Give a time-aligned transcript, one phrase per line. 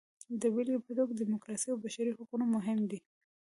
[0.41, 2.99] د بېلګې په توګه ډیموکراسي او بشري حقونه مهم دي.